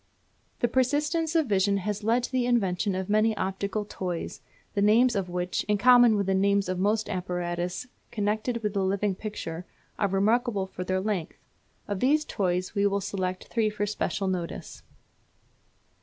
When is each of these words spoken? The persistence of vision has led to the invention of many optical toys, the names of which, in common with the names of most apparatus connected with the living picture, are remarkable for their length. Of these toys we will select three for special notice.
The 0.61 0.67
persistence 0.67 1.35
of 1.35 1.45
vision 1.45 1.77
has 1.77 2.03
led 2.03 2.23
to 2.23 2.31
the 2.31 2.47
invention 2.47 2.95
of 2.95 3.07
many 3.07 3.37
optical 3.37 3.85
toys, 3.85 4.41
the 4.73 4.81
names 4.81 5.15
of 5.15 5.29
which, 5.29 5.63
in 5.65 5.77
common 5.77 6.15
with 6.15 6.25
the 6.25 6.33
names 6.33 6.67
of 6.67 6.79
most 6.79 7.07
apparatus 7.07 7.85
connected 8.09 8.63
with 8.63 8.73
the 8.73 8.83
living 8.83 9.13
picture, 9.13 9.63
are 9.99 10.07
remarkable 10.07 10.65
for 10.65 10.83
their 10.83 11.01
length. 11.01 11.37
Of 11.87 11.99
these 11.99 12.25
toys 12.25 12.73
we 12.73 12.87
will 12.87 12.99
select 12.99 13.49
three 13.49 13.69
for 13.69 13.85
special 13.85 14.27
notice. 14.27 14.81